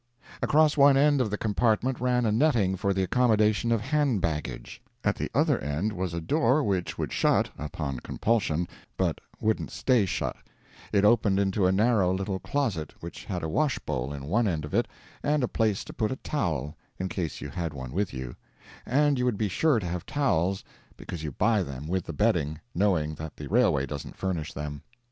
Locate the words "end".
0.97-1.21, 5.59-5.93, 14.47-14.65